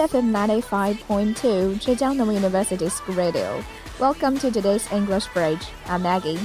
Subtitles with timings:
[0.00, 3.62] FM 95.2 Zhejiang University School Radio.
[3.98, 5.60] Welcome to today's English Bridge.
[5.86, 6.38] I'm Maggie.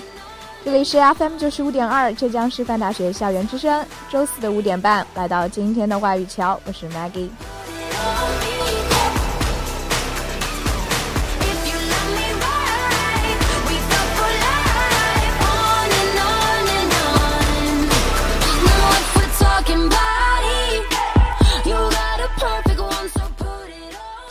[0.65, 3.85] 这里是 FM 九十五点二浙江师范大学校园之声。
[4.09, 7.29] 周四的五点半，来到今天的外语桥，我是 Maggie。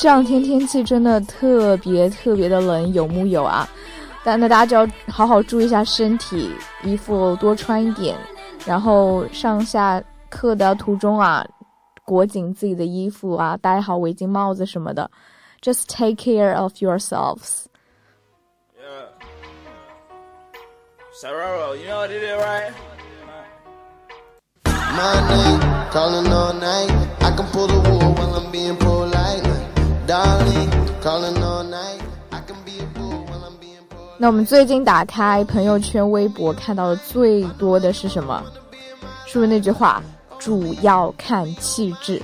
[0.04, 3.66] 这两天天气真的特别特别的冷，有木有啊？
[4.22, 8.14] 但那大家就要好好注意一下身体，衣服多穿一点，
[8.66, 11.42] 然后上下课的途中啊，
[12.04, 15.10] 裹紧自己的衣服啊，戴好围巾、帽子什么的。
[15.62, 17.64] Just take care of yourselves.
[18.76, 19.08] Yeah.
[21.18, 22.72] Saroro, you know what it is, right?
[24.66, 26.92] My name, calling all night.
[27.22, 29.63] I can pull the wool while I'm being polite.
[34.18, 38.42] 那我们最近打开朋友圈、微博看到的最多的是什么？
[39.24, 40.02] 是不是那句话
[40.38, 42.20] “主要看气质”？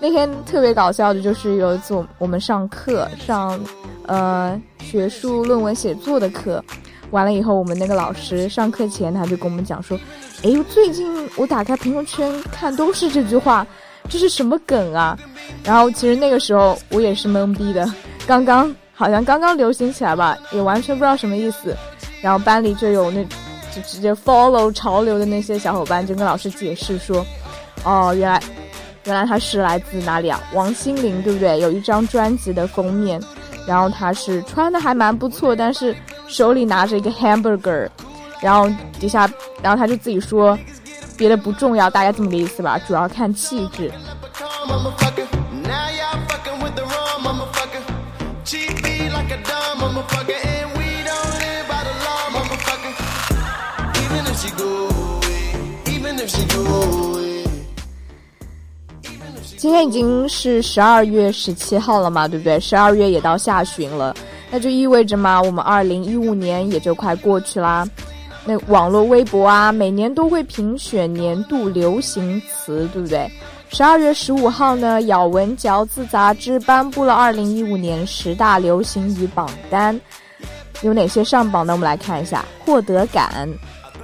[0.00, 3.60] 那天特别搞笑的就是有一次我们上课上，
[4.06, 6.64] 呃，学术论文写作的课，
[7.10, 9.98] 完了以后，我们那个老师上课前他就跟我们讲说
[10.42, 13.66] ：“哎，最近我打开朋友圈看都是这句话。”
[14.08, 15.16] 这是什么梗啊？
[15.62, 17.88] 然后其实那个时候我也是懵逼的，
[18.26, 21.76] 刚刚好像刚刚流行起来吧，也完全不知道什么意思。
[22.20, 23.24] 然后班里就有那
[23.72, 27.24] 就直接 follow 潮流的那些小伙伴就跟老师解释说
[27.84, 28.42] ：“哦，原来
[29.04, 30.42] 原来他是来自哪里啊？
[30.52, 31.60] 王心凌对不对？
[31.60, 33.22] 有一张专辑的封面，
[33.66, 35.94] 然后他是穿的还蛮不错，但是
[36.26, 37.88] 手里拿着一个 hamburger，
[38.40, 38.68] 然后
[38.98, 39.30] 底下
[39.62, 40.58] 然后他就自己说。”
[41.20, 43.92] 别的不重要，大概这么个意思吧，主要看气质。
[59.58, 62.58] 今天已经是十二月十七号了嘛，对不对？
[62.58, 64.16] 十二月也到下旬了，
[64.50, 67.86] 那就意味着嘛，我们二零一五年也就快过去啦。
[68.44, 73.30] 那网络微博啊，每年都会评选年度流行词，对不对？
[73.68, 79.98] 十二月十五号呢，《咬文嚼字》杂志颁布了二零一五年十大流行语榜单，
[80.82, 81.74] 有哪些上榜呢？
[81.74, 83.48] 我们来看一下：获得感，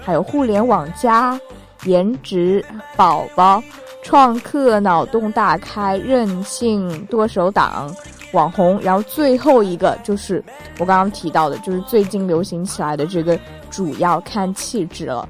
[0.01, 1.41] 还有互联网加、
[1.85, 2.65] 颜值、
[2.95, 3.61] 宝宝、
[4.03, 7.93] 创客、脑洞大开、任性、剁手党。
[8.33, 10.45] 网红，然后最后一个就是
[10.79, 13.39] 我刚刚提到的，就是最近流行起来的这个，
[13.70, 15.28] 主要看气质了。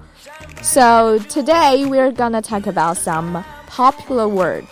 [0.62, 4.66] So today we're gonna talk about some popular words.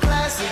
[0.00, 0.46] classic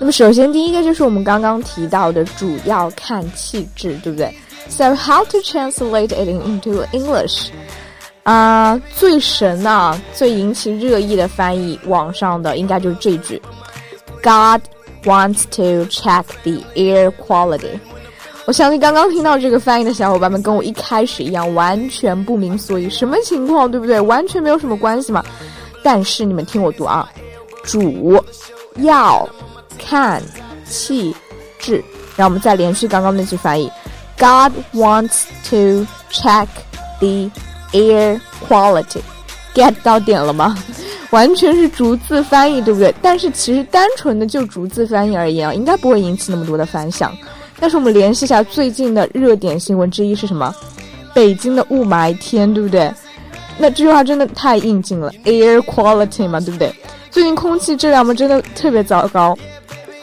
[0.00, 4.32] 那么首先第一个就是我们刚刚提到的，主要看气质，对不对
[4.69, 7.49] ？So how to translate it into English？
[8.23, 13.41] 啊，最神啊，最引起热议的翻译，网上的应该就是这句
[14.21, 14.61] ：God
[15.03, 17.79] wants to check the air quality。
[18.45, 23.99] 我相信刚刚听到这个翻译的小伙伴们跟我一开始一样，完全不明所以，什么情况，对不对？
[23.99, 25.23] 完全没有什么关系嘛。
[25.83, 27.09] 但是你们听我读啊，
[27.63, 28.23] 主
[28.77, 29.27] 要。
[29.85, 30.21] 看
[30.65, 31.13] 气
[31.57, 31.83] 质，
[32.15, 33.69] 让我们再连续刚刚那句翻译
[34.23, 36.47] ：God wants to check
[36.99, 37.29] the
[37.73, 39.01] air quality。
[39.53, 40.57] get 到点了吗？
[41.11, 42.95] 完全是逐字翻译，对不对？
[43.01, 47.15] 但是其实单纯的就逐字翻译而言啊，应该不会引起那么多的反响。
[47.59, 50.53] 但是我们联系一下最近的热点新闻之一是什么？
[51.13, 52.91] 北京的雾霾天，对不对？
[53.59, 56.73] 那这句话真的太应景了，air quality 嘛，对不对？
[57.11, 59.37] 最近空气质量嘛，真的特别糟糕。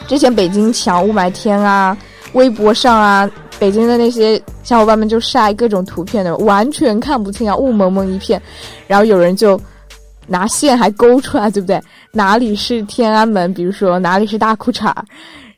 [0.07, 1.97] 之前北京抢雾霾天啊，
[2.31, 3.29] 微博上啊，
[3.61, 8.41] 北京的那些小伙伴们就晒各种图片的，完全看不清啊，雾蒙蒙一片。
[8.87, 9.61] 然后有人就
[10.25, 11.79] 拿线还勾出来，对不对？
[12.11, 13.53] 哪里是天安门？
[13.53, 14.91] 比如说哪里是大裤衩？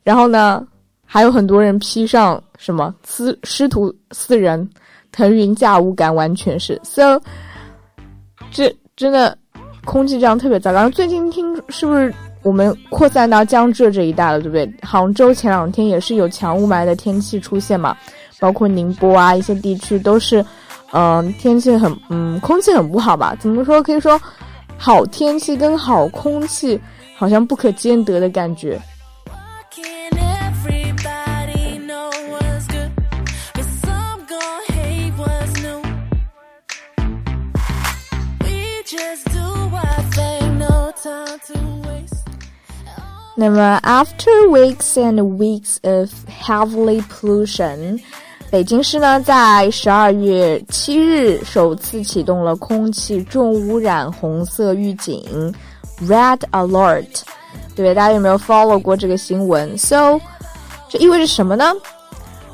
[0.02, 0.62] 然后呢，
[1.06, 4.68] 还有很多人披上什么师师徒四人，
[5.10, 6.78] 腾云驾雾感，完全是。
[6.84, 7.18] So，
[8.50, 9.34] 这真的
[9.86, 10.90] 空气质量特别糟糕。
[10.90, 12.12] 最近听是不是？
[12.44, 14.72] 我们扩散到江浙这一带了，对不对？
[14.82, 17.96] 杭州前两天也是有强雾霾的天气出现嘛，
[18.38, 20.44] 包括宁波啊一些地区都是，
[20.92, 23.34] 嗯，天气很，嗯，空气很不好吧？
[23.40, 23.82] 怎么说？
[23.82, 24.20] 可以说，
[24.76, 26.78] 好天气跟好空气
[27.16, 28.78] 好像不可兼得的感觉。
[43.35, 48.01] 那么，after weeks and weeks of heavily pollution，
[48.51, 55.53] 北京市呢在十二月七日首次启动了空气重污染红色预警
[56.01, 57.21] （Red Alert）。
[57.75, 59.77] 对，大家有没有 follow 过这个新闻？
[59.77, 60.19] So，
[60.89, 61.73] 这意味着什么呢？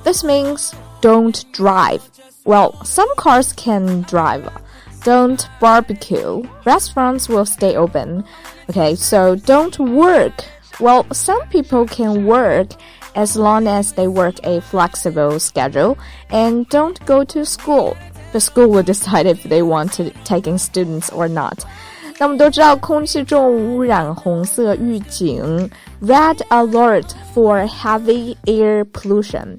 [0.03, 0.69] This means
[1.01, 2.01] don't drive.
[2.44, 4.44] Well, some cars can drive.
[5.03, 6.44] Don't barbecue.
[6.63, 8.24] Restaurants will stay open.
[8.68, 10.33] Okay, so don't work.
[10.80, 12.68] Well, some people can work
[13.15, 15.97] as long as they work a flexible schedule
[16.30, 17.95] and don't go to school.
[18.33, 21.59] The school will decide if they want to taking students or not.
[22.18, 25.69] 那我们都知道，空气重污染红色预警
[26.01, 29.57] （Red Alert for Heavy Air Pollution），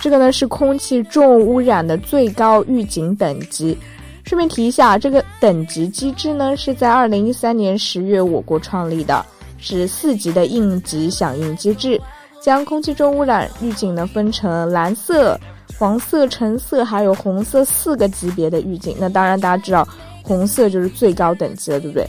[0.00, 3.78] 这个呢是空气重污染的最高预警等级。
[4.24, 9.24] 顺便提一下，这个等级机制呢是在二零一三年十月我国创立的。
[9.63, 11.99] 是四级的应急响应机制，
[12.41, 15.39] 将空气中污染预警呢分成蓝色、
[15.79, 18.95] 黄色、橙色还有红色四个级别的预警。
[18.99, 19.87] 那当然大家知道，
[20.21, 22.05] 红色就是最高等级了，对不对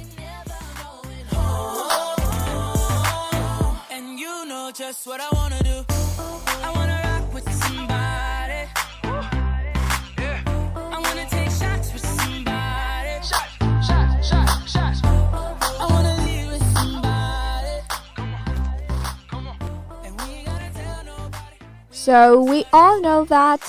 [22.04, 23.60] ？So we all know that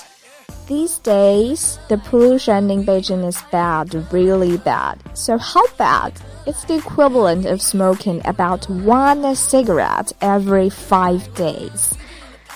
[0.69, 4.97] these days the pollution in Beijing is bad, really bad.
[5.15, 6.13] So how bad?
[6.47, 11.93] It's the equivalent of smoking about one cigarette every five days.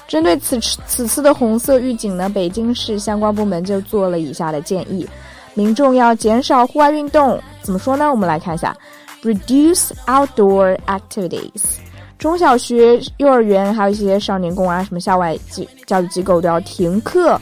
[0.06, 5.08] 针对此此次的红色预警呢，北京市相关部门就做了以下的建议：
[5.54, 7.40] 民众要减少户外运动。
[7.62, 8.10] 怎么说呢？
[8.10, 8.76] 我们来看一下，
[9.22, 11.77] reduce outdoor activities。
[12.19, 17.39] 中小学、幼儿园，还有一些少年宫啊，什么校外机教育机构都要停课。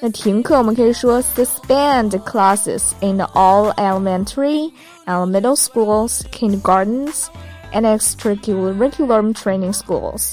[0.00, 4.72] 那停课，我们可以说 suspend classes in all elementary
[5.06, 7.26] and middle schools, kindergartens,
[7.72, 10.32] and extracurricular training schools.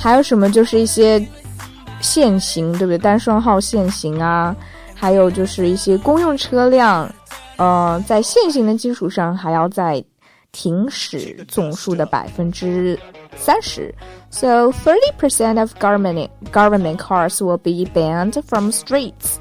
[0.00, 0.50] 还有什么？
[0.50, 1.24] 就是一些
[2.00, 2.98] 限行，对不对？
[2.98, 4.54] 单双号限行啊，
[4.96, 7.08] 还有就是一些公用车辆。
[7.61, 10.03] 呃，在现行的基础上，还要再
[10.51, 12.99] 停驶总数的百分之
[13.35, 13.93] 三十。
[14.29, 19.37] So thirty percent of government government cars will be banned from streets。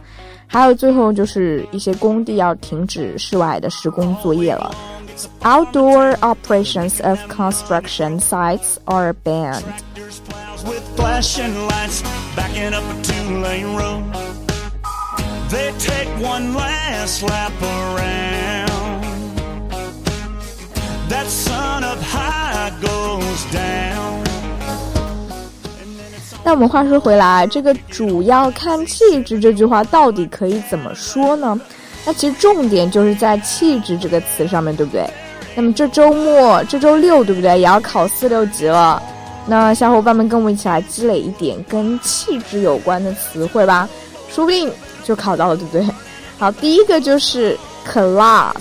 [0.47, 4.75] 还有最后就是一些工地要停止室外的施工作业了。
[5.43, 9.65] Outdoor operations of construction sites are banned.
[15.52, 19.04] They take one last lap around.
[21.10, 24.24] That sun up high goes down.
[26.46, 31.60] 那我们话说回来，这个主要看气质这句话到底可以怎么说呢？
[32.06, 35.06] 那其实重点就是在气质这个词上面对不对？
[35.54, 37.58] 那么这周末这周六对不对？
[37.58, 39.04] 也要考四六级了。
[39.46, 43.90] 那小伙伴们跟我们一起来积累一点跟气质有关的词汇吧，
[44.30, 44.72] 说不定。
[45.12, 45.86] 就考到了，对不对？
[46.40, 48.56] 好，第一个就是 class，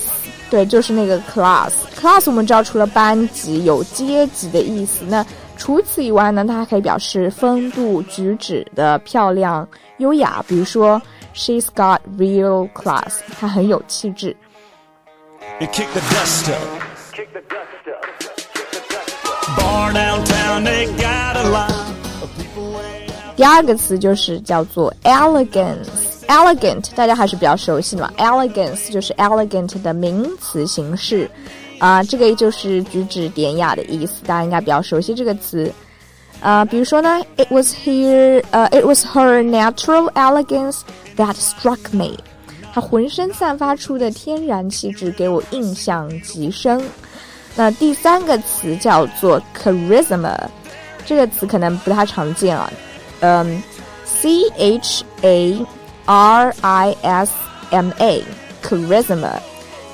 [0.51, 1.71] 对，就是那个 class。
[1.97, 5.25] class 我们知道，除了班级有阶级的意思，那
[5.57, 9.67] 除此以外呢，它还可以表示风度、举止的漂亮、
[9.99, 10.45] 优雅。
[10.49, 11.01] 比如说
[11.35, 14.37] ，she's got real class，她很有气质。
[23.37, 26.10] 第二个词就是叫做 elegance。
[26.31, 31.29] Elegant 大家还是比较熟悉的嘛，elegance 就是 elegant 的名词形式，
[31.81, 35.71] 啊，这个就是举止典雅的意思，大家应该比较熟悉这个词，
[36.41, 40.83] 啊，比如说呢，it was here，呃，it was her natural elegance
[41.17, 42.17] that struck me，
[42.73, 46.81] 她浑身散发出的天然气质给我印象极深。
[47.57, 50.39] 那第三个词叫做 charisma，
[51.05, 52.73] 这个词可能不太常见啊，
[53.19, 53.61] 嗯
[54.05, 55.67] ，c h a。
[56.11, 57.33] R I S
[57.71, 59.31] M A，charisma，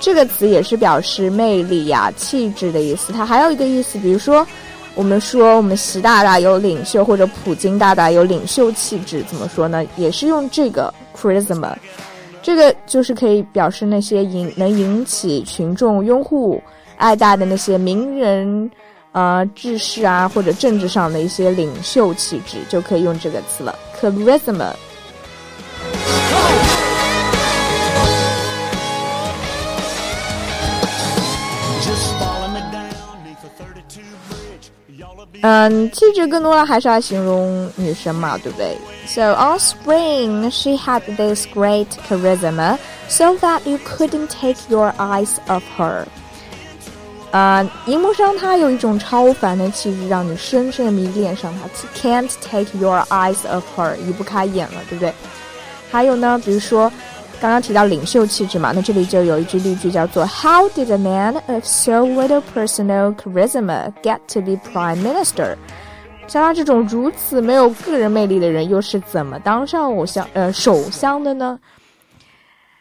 [0.00, 3.12] 这个词也是表示魅力呀、气质的意思。
[3.12, 4.46] 它还有一个意思，比如说，
[4.94, 9.84] 我们说我们习大大有领袖，或者普京大大有领袖气质，怎么说呢？
[9.98, 11.74] 也是用这个 charisma。
[12.40, 16.62] 这个就是可以表示那些引能引起群众拥护、
[16.96, 18.70] 爱戴的那些名人、
[19.12, 24.72] 呃志士啊，或者政治上的一些领袖气质，就可以用这个词了，charisma。
[35.45, 38.77] 嗯，气质更多的还是要形容女生嘛，对不对？
[39.07, 45.63] So on spring, she had this great charisma, so that you couldn't take your eyes off
[45.77, 46.05] her.
[47.31, 51.67] 啊，荧幕上她有一种超凡的气质，让你深深的迷恋上她。
[51.99, 55.13] Can't take your eyes off her，移不开眼了，对不对？
[55.91, 56.91] 还有呢，比如说。
[57.38, 65.54] 刚刚提到领袖气质嘛，那这里就有一句例句叫做 How did a man of so little personal charisma get to be prime minister？
[66.26, 71.60] 像他这种如此没有个人魅力的人，又是怎么当上偶像呃首相的呢？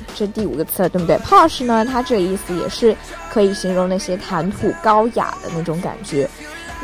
[0.14, 1.16] 是第五个词了，对不对？
[1.18, 2.96] Posh 呢，它这个意思也是
[3.30, 6.28] 可以形容那些谈吐高雅的那种感觉。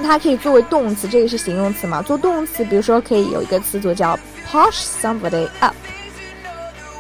[0.01, 2.01] 那它可以作为动词，这个是形容词嘛？
[2.03, 4.19] 做动词，比如说可以有一个词组叫
[4.51, 5.75] posh somebody up，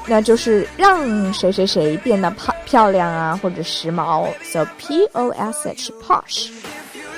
[0.06, 4.26] 那就是让谁谁谁变得漂漂亮啊，或者时髦。
[4.44, 6.48] So P O S H posh.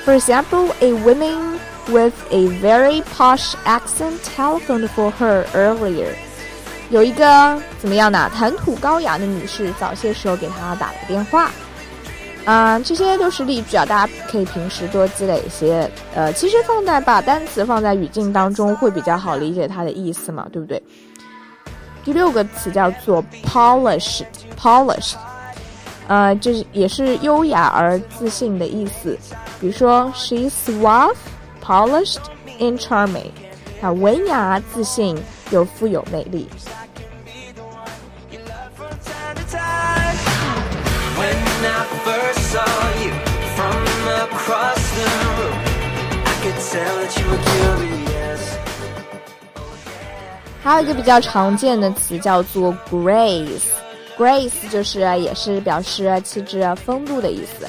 [0.05, 6.15] For example, a woman with a very posh accent telephoned for her earlier.
[6.90, 11.52] 有一个怎么样的谈吐高雅的女士，早些时候给她打了个电话，
[12.46, 15.90] 啊，这些都是例句啊，大家可以平时多积累一些。
[16.16, 20.82] 呃，其实放在把单词放在语境当中，会比较好理解它的意思嘛，对不对？
[22.04, 25.14] 第六个词叫做 polished，polished，
[26.08, 29.16] 呃，这也是优雅而自信的意思。
[29.62, 31.14] 比如说，she's suave,
[31.64, 32.18] polished,
[32.60, 33.30] and charming，
[33.80, 35.16] 啊，文雅、自信
[35.52, 36.48] 又富有魅力。
[50.62, 57.68] 还有一个比较常见的词叫做 grace，grace 就是也是表示气质、风度的意思。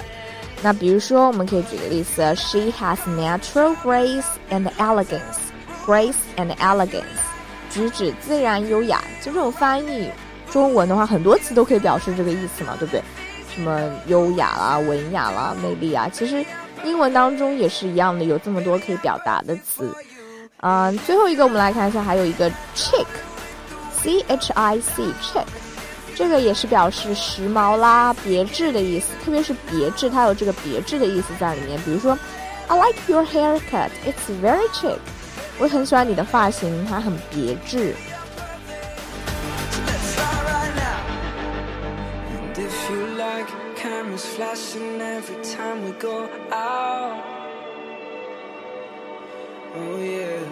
[0.62, 7.02] 那比如说，我们可以举个例子：She has natural grace and elegance，grace and elegance，
[7.70, 9.02] 举止自然优雅。
[9.22, 10.10] 就这种翻译
[10.50, 13.02] 中文的话，很多词都可以表示这个意思嘛，对不对？
[13.54, 16.44] 什么优雅啦、文雅啦、魅力啊，其实
[16.84, 19.92] 英文当中也是一样的，有这么多可以表达的词。
[20.62, 25.44] 嗯，最后一个我们来看一下，还有一个 chic，c h i c，chic，
[26.14, 31.80] 这个也是表示时髦啦、别致的意思，特别是别致，它有这个别致的意思在里面。
[31.84, 32.16] 比如说
[32.68, 34.98] ，I like your haircut，it's very chic，
[35.60, 37.94] 我很喜欢你的发型，它很别致。
[49.72, 50.42] Oh yeah.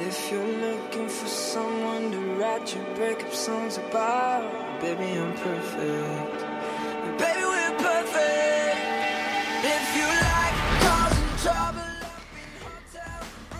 [0.00, 4.42] If you're looking for someone to write your breakup songs about,
[4.80, 6.53] baby, I'm perfect.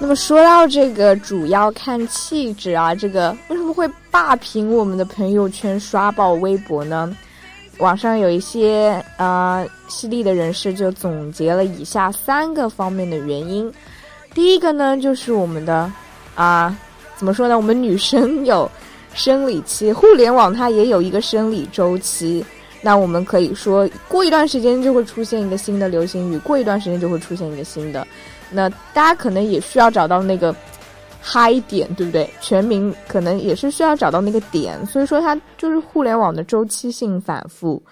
[0.04, 7.16] 那么说到这个，主要看气质啊，这个为什么会霸屏我们的朋友圈、刷爆微博呢？
[7.78, 13.72] 网上有一些呃犀利的人士就总结了以下三个方面的原因。
[14.34, 15.90] 第一个呢，就是我们的
[16.34, 16.76] 啊，
[17.16, 17.56] 怎么说呢？
[17.56, 18.70] 我们女生有
[19.14, 22.44] 生理期，互联网它也有一个生理周期。
[22.82, 28.06] 那我们可以说，过一段时间就会出现一个新的流行语，过一段时间就会出现一个新的。
[28.50, 30.54] 那大家可能也需要找到那个。
[31.26, 32.28] 嗨点对不对？
[32.42, 37.82] 全民可能也是需要找到那个点，所以说它就是互联网的周期性反复。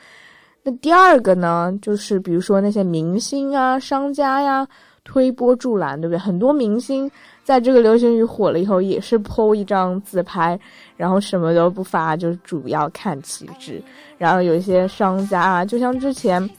[0.63, 4.69] 那第二个呢，就是比如说那些明星啊、商家呀
[5.03, 6.19] 推波助澜，对不对？
[6.19, 7.11] 很多明星
[7.43, 10.61] 在这个流行语火了以后，也是 po 一张自拍，
[10.99, 13.83] 然后什么都不发，就主要看气质。
[14.19, 16.51] 然后有一些商家啊，就像之前，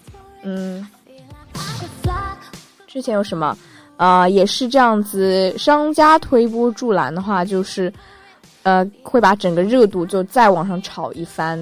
[0.42, 0.84] 嗯，
[2.88, 3.56] 之前有什么，
[4.04, 7.94] 呃，也是这样子，商家推波助澜的话，就是，
[8.64, 11.58] 呃，会把整个热度就再往上炒一番。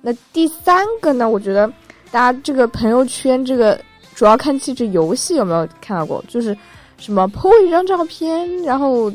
[0.00, 1.70] 那第三个呢，我觉得
[2.10, 3.78] 大家这个朋友圈这个
[4.14, 6.24] 主要看气质游戏有没有看到过？
[6.28, 6.56] 就是。
[6.98, 9.12] 什么 po 一张照片，然后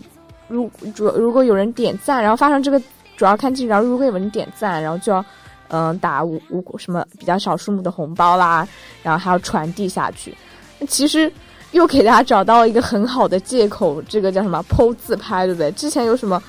[0.48, 2.80] 如主如果有人点赞，然后发上这个
[3.18, 5.26] 主要看气质，然后如果有人点赞，然后就要
[5.70, 8.68] 嗯打五五什么比较小数目的红包啦，
[9.02, 10.32] 然后还要传递下去。
[10.78, 11.26] 那其实
[11.72, 15.72] 又给大家找到一个很好的借口，这个叫什么 po 自拍，对不对？
[15.72, 16.42] 之前有什么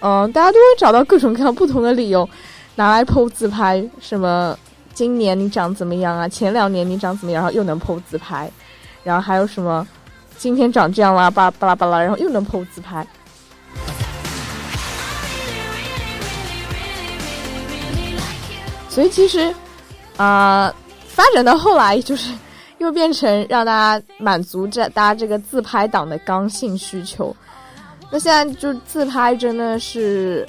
[0.00, 2.28] 嗯，大家都会找到各种各样不同的理由
[2.76, 4.56] 拿来 po 自拍，什么
[4.94, 6.28] 今年你长怎么样啊？
[6.28, 7.42] 前两年你长怎么样？
[7.42, 8.50] 然后又能 po 自拍，
[9.02, 9.86] 然后还有什么？
[10.36, 13.04] 今天长这样啦，巴拉巴拉巴拉，然后又能 PO 自拍。
[18.88, 19.52] 所以其实，
[20.16, 20.72] 啊，
[21.08, 22.32] 发展到后来就是
[22.78, 27.34] 又变成让大家满足这大家这个自拍党的刚性需求。
[28.10, 30.46] 那现在就自拍真的是，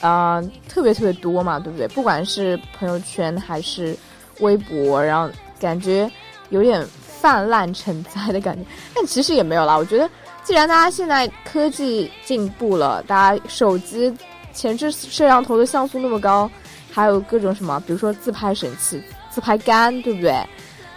[0.00, 1.86] 啊，特别特别多嘛，对不对？
[1.88, 3.96] 不管是朋友圈还是
[4.40, 6.10] 微博，然后感觉
[6.50, 6.86] 有点。
[7.24, 8.62] 泛滥成灾的感觉，
[8.94, 9.74] 但其实也没有啦。
[9.74, 10.06] 我觉得，
[10.42, 14.14] 既然大家现在科技进步了，大家手机
[14.52, 16.50] 前置摄像头的像素那么高，
[16.92, 20.34] 还有各种什么，比如说自拍神器、自拍杆，对不对？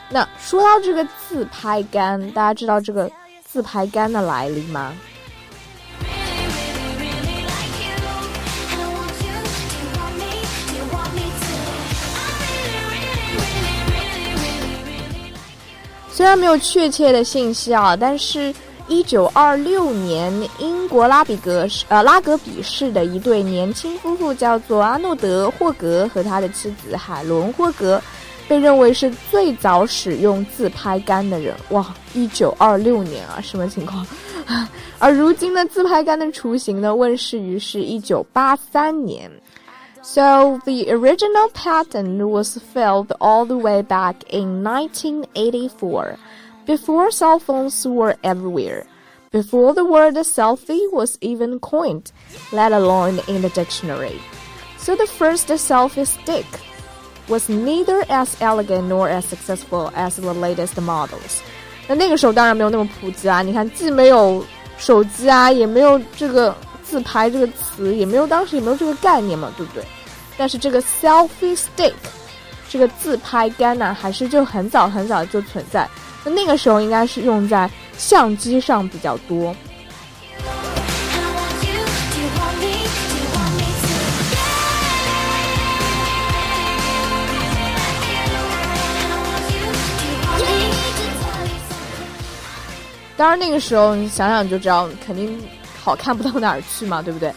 [0.09, 3.11] 那说到这个自拍杆，大家知道这个
[3.45, 4.93] 自拍杆的来历吗？
[16.09, 18.51] 虽然没有确切的信息啊，但是，
[18.87, 28.01] 一九二六年，英国拉比格呃拉格比市的一对年轻夫妇叫做阿诺德霍格和他的妻子海伦霍格，
[28.48, 31.54] 被认为是最早使用自拍杆的人。
[31.70, 34.06] 哇，一九二六年啊，什么情况？
[34.98, 39.30] 而如今的自拍杆的雏形呢，问世于是一九八三年。
[40.02, 46.16] So the original patent was filed all the way back in 1984,
[46.66, 48.84] before cell phones were everywhere,
[49.30, 52.06] before the word selfie was even coined,
[52.50, 54.20] let alone in the dictionary.
[54.76, 56.46] So the first selfie stick
[57.27, 61.41] was neither as elegant nor as successful as the latest models.
[61.87, 63.41] 那那个时候当然没有那么普及啊！
[63.41, 64.43] 你看，既没有
[64.77, 69.83] 手机啊，也没有这个自拍这个词，也没有当时也没有这个概念嘛，对不对？
[70.37, 71.93] 但是这个 selfie stick，
[72.69, 75.87] 这个自拍杆呢，还是就很早很早就存在。
[76.23, 79.55] 那那个时候应该是用在相机上比较多。
[93.17, 95.41] 当然那个时候你想想就知道，肯定
[95.83, 97.33] 好看不到哪儿去嘛，对不对？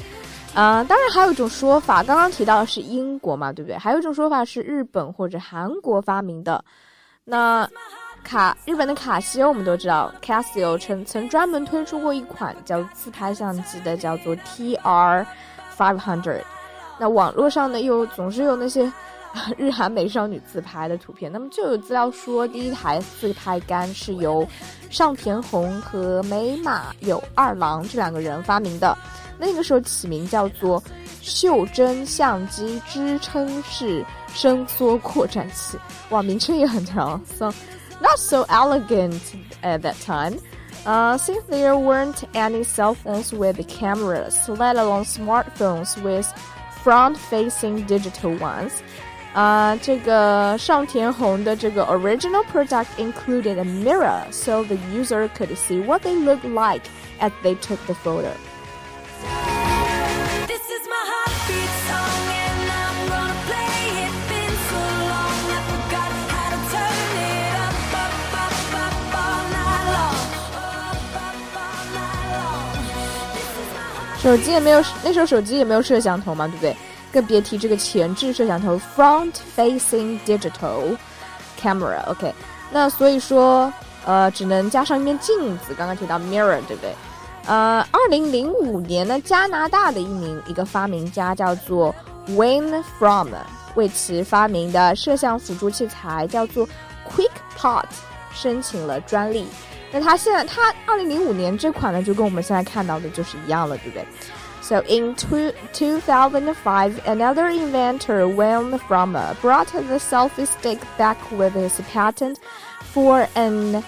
[0.55, 3.79] 啊，当然还有一种说法，刚刚提到的是英国嘛，对不对？
[3.79, 6.63] 还有一种说法是日本或者韩国发明的。
[7.25, 7.69] 那
[8.23, 15.25] 卡日本的卡西欧我们都知道，Casio 曾曾专门推出过一款叫自拍相机的，叫做 TR
[15.79, 16.43] Five Hundred。
[16.99, 18.93] 那网络上呢又总是有那些
[19.57, 24.47] 日韩美少女自拍的图片，那么就有资料说，第一台自拍杆是由
[24.91, 28.97] 上田宏和美马有二郎这两个人发明的。
[29.39, 30.83] 那个时候起名叫做
[31.23, 35.79] 袖珍相机支撑式伸缩扩展器，
[36.11, 37.47] 哇，名称也很长，so
[38.01, 39.21] not so elegant
[39.63, 40.37] at that time.
[40.85, 46.27] Uh, since there weren't any cell phones with cameras, let alone smartphones with
[46.83, 48.73] front-facing digital ones.
[49.34, 56.84] 啊，这个上田宏的这个 original product included a mirror so the user could see what they looked like
[57.20, 58.30] as they took the photo.
[74.18, 76.76] 手机也没有，那时候手机也没有摄像头嘛，对不对？
[77.13, 80.97] 更别提这个前置摄像头 （front-facing digital
[81.61, 82.05] camera）。
[82.07, 82.35] OK，
[82.71, 83.73] 那所以说，
[84.05, 85.75] 呃，只能加上一面镜子。
[85.77, 86.95] 刚刚提到 mirror，对不对？
[87.47, 91.95] 呃，二零零五年呢，加拿大的一名一个发明家叫做
[92.29, 93.29] Wayne From，
[93.75, 96.69] 为其发明的摄像辅助器材叫做
[97.09, 97.85] QuickPot
[98.33, 99.47] 申请了专利。
[99.91, 104.07] 那它现在它二零零五年这款呢，就跟我们现在看到的就是一样了，对不对
[104.70, 111.80] ？So in two, 2005, another inventor, William Frommer, brought the selfie stick back with his
[111.92, 112.40] patent
[112.82, 113.84] for an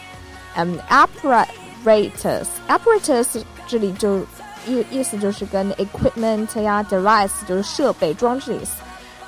[0.55, 2.47] um, apparatus.
[2.67, 4.19] Apparatus 这里就
[4.67, 8.73] 意意思就是跟 equipment 呀，device 就是设备装置意思。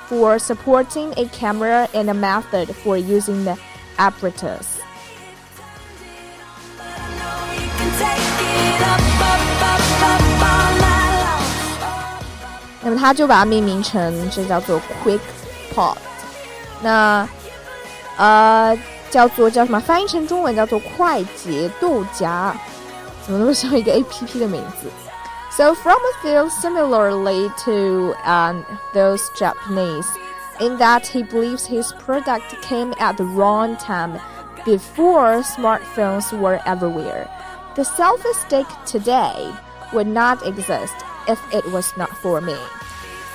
[0.08, 3.56] For supporting a camera and a method for using the
[3.96, 4.66] apparatus.
[12.84, 15.20] 那么它就把它命名成这叫做 Quick
[15.74, 15.96] Pot，
[16.82, 17.28] 那
[18.16, 18.76] 呃
[19.10, 19.80] 叫做叫什么？
[19.80, 22.54] 翻译成中文叫做快捷豆荚，
[23.22, 24.88] 怎么那么像一个 A P P 的名字？
[25.50, 28.64] So from a feels similarly to um,
[28.94, 30.06] those Japanese,
[30.60, 34.18] in that he believes his product came at the wrong time,
[34.64, 37.28] before smartphones were everywhere.
[37.74, 39.52] The selfie stick today
[39.92, 40.94] would not exist
[41.26, 42.56] if it was not for me.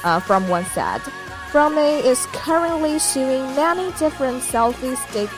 [0.04, 1.02] Uh, from one side,
[1.56, 5.30] From me is currently suing many different selfie stick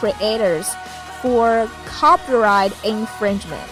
[0.00, 0.68] creators
[1.22, 3.70] for copyright infringement.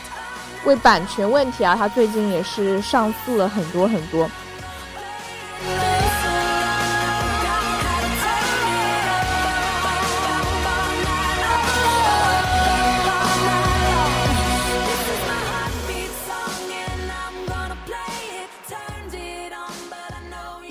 [0.64, 4.30] 为版权问题啊，他最近也是上诉了很多很多。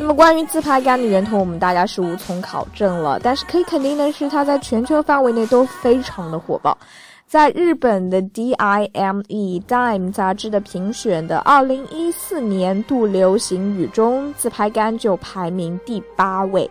[0.03, 3.21] 那么关于自拍杆的源头，我们大家是无从考证了。
[3.23, 6.77] 但是可以肯定的是，它在全球范围内都非常的火爆。
[7.29, 16.69] 在日本的 DIME Dime 杂志的评选的2014年度流行语中，自拍杆就排名第八位。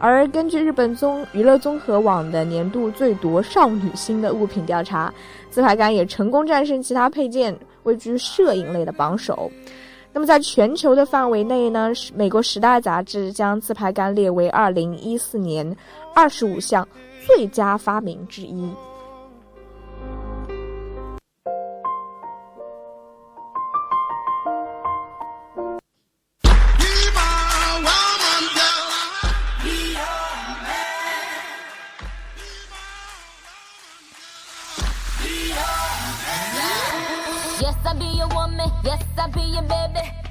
[0.00, 5.14] 而根据日本综娱乐综合网的年度最夺少女心的物品调查，
[5.50, 9.48] 自拍杆也成功战胜其他配件，位居摄影类的榜首。
[10.14, 11.90] 那么，在全球的范围内呢？
[12.14, 15.76] 美国《时代》杂志将自拍杆列为2014年
[16.14, 16.86] 25项
[17.26, 18.70] 最佳发明之一。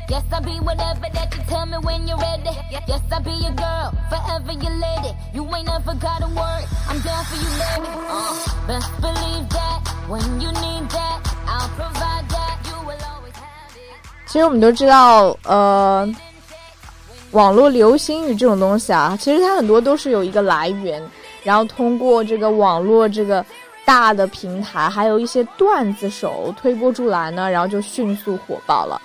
[0.10, 2.50] Yes, I'll be whatever that you tell me when you're ready.
[2.86, 5.16] Yes, I'll be your girl, forever your lady.
[5.34, 6.66] You ain't never gotta word.
[6.90, 7.88] I'm down for you, baby.
[8.10, 8.34] Uh,
[8.68, 12.58] best believe that when you need that, I'll provide that.
[12.66, 14.28] You will always have it.
[14.28, 16.10] 其实我们都知道，呃，
[17.32, 21.02] 网络流行语这种东西啊，其实它很多都是有一个来源，
[21.44, 23.46] 然后通过这个网络这个
[23.86, 29.02] 大的平台，还有一些段子手推波助澜呢，然后就迅速火爆了。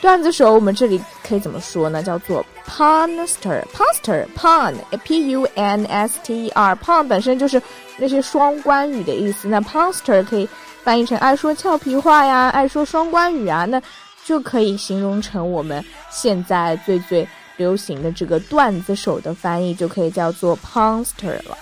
[0.00, 2.00] 段子手，我们这里可以怎么说呢？
[2.02, 7.60] 叫做 punster，punster，pun，p u n s t e r，pun 本身就是
[7.96, 9.48] 那些双关语的意思。
[9.48, 10.48] 那 punster 可以
[10.84, 13.82] 翻译成爱说俏皮话呀，爱说双关语啊，那
[14.24, 21.58] 就可以形容成我们现在最最流行的这个段子手的翻译，就可以叫做 punster 了。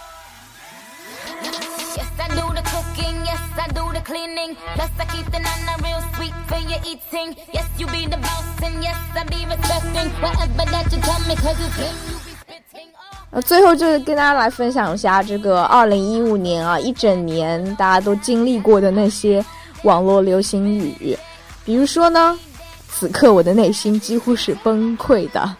[1.96, 3.16] Yes, I do the cooking.
[3.24, 4.54] Yes, I do the cleaning.
[4.74, 7.34] Plus, I keep the nana real sweet for your eating.
[7.52, 11.34] Yes, you be the boss, and yes, I be respecting whatever that you tell me,
[11.36, 12.88] cause it's him you be spitting.
[13.30, 19.44] 呃，最后就是跟大家来分享一下这个二零一五年啊，一整年大家都经历过的那些
[19.82, 21.18] 网络流行语，
[21.64, 22.38] 比如说呢，
[22.88, 25.56] 此刻我的内心几乎是崩溃的，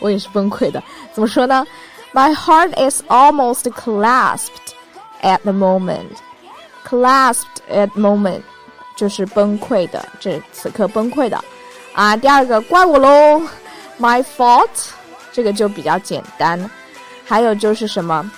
[0.00, 0.82] 我也是崩溃的。
[1.12, 1.64] 怎么说呢
[2.12, 4.67] ？My heart is almost clasped
[5.22, 6.06] at the moment.
[6.86, 8.40] Clasped at moment，
[8.96, 11.38] 就是崩溃的，这此刻崩溃的，
[11.92, 13.42] 啊，第二个怪我喽
[14.00, 14.68] ，My fault，
[15.30, 16.70] 这个就比较简单，
[17.26, 18.30] 还有就是什么，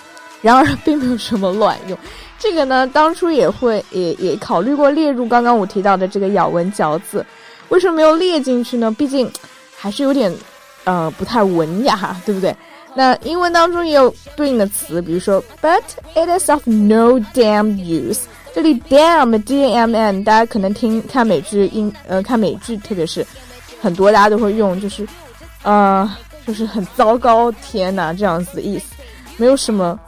[0.43, 1.97] 然而并没有什么卵用，
[2.41, 7.25] 这个呢，当初也会也也考虑过列入刚刚我提到的这个咬文嚼字，
[7.69, 8.91] 为什么没有列进去呢？
[8.91, 9.31] 毕竟
[9.79, 10.35] 还是有点
[10.83, 12.53] 呃不太文雅，对不对？
[12.95, 15.83] 那英文当中也有对应的词，比如说，But
[16.15, 18.23] it is of no damn use。
[18.53, 23.25] 这里 damn d a m n，大家可能听看美剧英呃看美剧，特别是
[23.81, 25.07] 很多大家都会用，就是
[25.63, 26.13] 呃
[26.45, 28.87] 就是很糟糕，天呐这样子的意思，
[29.37, 29.99] 没有什么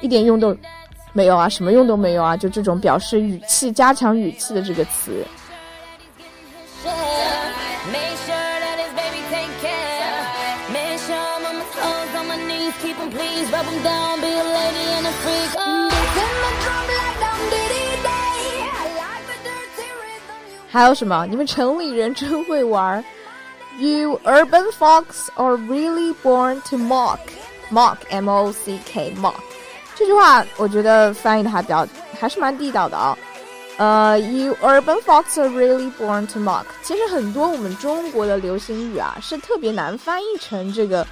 [0.00, 0.56] 一点用都
[1.12, 5.24] 没有啊，什么用都没有啊，就这种表示语气加强语气的这个词。
[20.72, 21.26] 还有什么？
[21.26, 23.04] 你们城里人真会玩。
[23.78, 27.18] You urban folks are really born to mock.
[27.70, 29.34] Mock, M-O-C-K, mock.
[29.96, 31.86] 这句话我觉得翻译的还比较，
[32.18, 33.18] 还是蛮地道的啊。
[33.78, 36.64] 呃，You urban folks are really born to mock。
[36.82, 41.04] 其实很多我们中国的流行语啊，是特别难翻译成这个，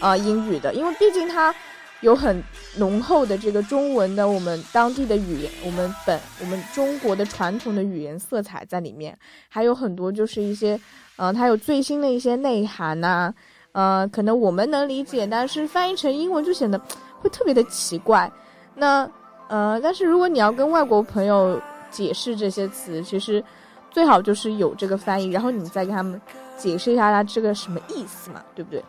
[0.00, 1.54] 呃，英语的，因为毕竟它
[2.00, 2.42] 有很
[2.76, 9.16] 浓厚的这个中文的我们当地的语言，我们本我们中国的传统的语言色彩在里面，
[9.48, 10.80] 还有很多就是一些，
[11.16, 13.32] 呃，它有最新的一些内涵呐，
[13.72, 16.80] 呃，可能我们能理解，但是翻译成英文就显得。
[17.20, 18.30] 会特别的奇怪，
[18.76, 19.10] 那
[19.48, 23.42] 呃，但是如果你要跟外国朋友解释这些词，其实
[23.90, 26.22] 最好就是有这个翻译，然后你再给他们
[26.56, 28.80] 解释一下它这个什么意思嘛，对不对？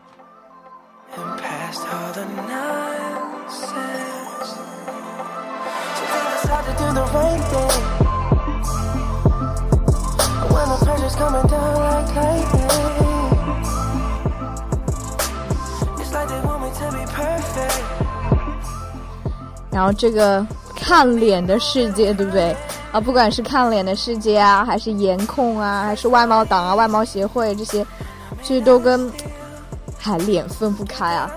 [19.72, 20.46] 然后这个
[20.76, 22.56] 看脸的世界，对不对？
[22.92, 23.00] 啊？
[23.00, 27.86] 不管是看脸的世界啊，还是颜控啊，还是外貌党啊、外貌协会这些，
[28.44, 29.10] 其实都跟
[30.00, 31.30] 还脸分不开啊。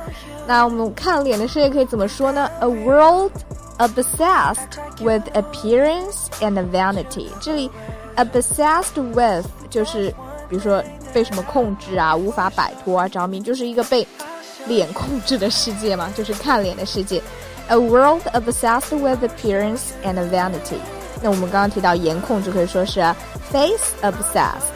[0.46, 3.32] 那我们看脸的世界可以怎么说呢？A world
[3.78, 4.56] obsessed
[5.00, 7.28] with appearance and vanity。
[7.40, 7.70] 这里
[8.16, 10.08] obsessed with 就是
[10.48, 14.06] 比如说被什么控制啊，无法摆脱啊，着迷，就是一个被
[14.66, 17.22] 脸控制的世界嘛，就是看脸的世界。
[17.68, 20.78] A world obsessed with appearance and vanity。
[21.22, 23.00] 那我们刚刚提到颜控，就可以说是
[23.50, 24.72] face obsessed。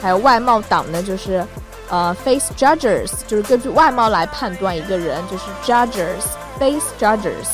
[0.00, 1.44] 还有外貌党呢，就是
[1.90, 7.48] 呃 face judges，就是根据外貌来判断一个人，就是 judges，face judges。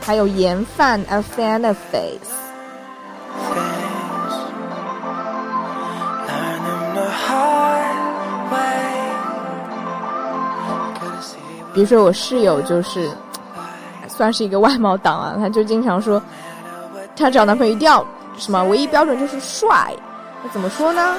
[0.00, 2.32] 还有颜范，a fan of face。
[11.72, 13.10] 比如说我室友就是。
[14.08, 16.22] 算是一个外貌党啊，他就经常说，
[17.16, 18.04] 他找男朋友一定要
[18.36, 19.90] 什么唯一标准就是帅。
[20.44, 21.14] 那怎么说呢？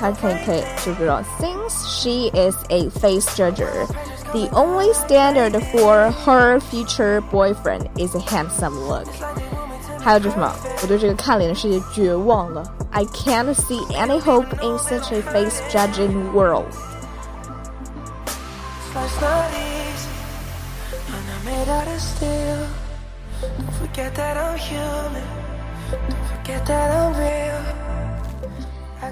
[0.00, 3.86] 他可以可以就是说，Since she is a face judger,
[4.32, 9.06] the only standard for her future boyfriend is a handsome look。
[10.00, 10.52] 还有就是什么？
[10.82, 12.64] 我对这个看脸的世界绝望了。
[12.90, 16.66] I can't see any hope in such a face judging world。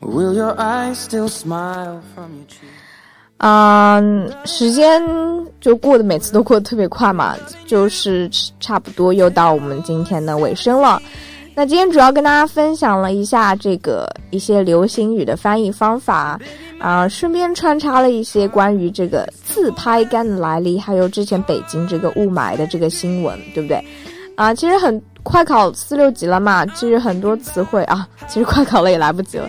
[0.02, 2.70] Will your eyes still smile from your cheek?
[3.39, 5.03] 嗯，时间
[5.61, 11.01] 就过得每次都过得特别快嘛，就是差不多又到我们今天的尾声了。
[11.57, 16.37] 那今天主要跟大家分享了一下这个一些流行语的翻译方法，
[16.81, 23.85] 啊，顺便穿插了一些关于这个自拍杆的来历，还有之前北京这个雾霾的这个新闻，对不对？
[24.37, 29.49] 啊，其实很快考四六级了嘛，其实很多词汇啊，其实快考了也来不及了，